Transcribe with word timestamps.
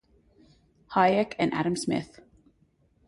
Hayek, 0.95 1.35
and 1.37 1.53
Adam 1.53 1.75
Smith. 1.75 2.21